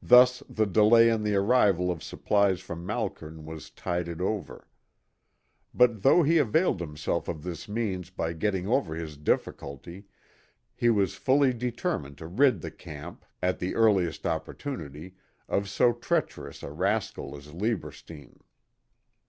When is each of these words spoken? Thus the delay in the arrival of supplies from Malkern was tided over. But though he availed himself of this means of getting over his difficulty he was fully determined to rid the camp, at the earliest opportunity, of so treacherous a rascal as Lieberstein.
Thus 0.00 0.44
the 0.48 0.64
delay 0.64 1.08
in 1.10 1.24
the 1.24 1.34
arrival 1.34 1.90
of 1.90 2.04
supplies 2.04 2.60
from 2.60 2.86
Malkern 2.86 3.44
was 3.44 3.68
tided 3.68 4.20
over. 4.20 4.68
But 5.74 6.02
though 6.04 6.22
he 6.22 6.38
availed 6.38 6.78
himself 6.80 7.26
of 7.26 7.42
this 7.42 7.68
means 7.68 8.12
of 8.16 8.38
getting 8.38 8.68
over 8.68 8.94
his 8.94 9.16
difficulty 9.16 10.04
he 10.76 10.88
was 10.88 11.16
fully 11.16 11.52
determined 11.52 12.16
to 12.18 12.28
rid 12.28 12.60
the 12.60 12.70
camp, 12.70 13.24
at 13.42 13.58
the 13.58 13.74
earliest 13.74 14.24
opportunity, 14.24 15.16
of 15.48 15.68
so 15.68 15.92
treacherous 15.92 16.62
a 16.62 16.70
rascal 16.70 17.36
as 17.36 17.52
Lieberstein. 17.52 18.38